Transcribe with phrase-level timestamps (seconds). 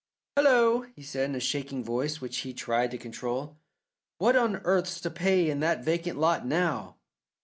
[0.35, 3.59] "Hullo!" he said in a shaking voice, which he tried to control.
[4.17, 6.97] "What on earth's to pay in that vacant lot now?"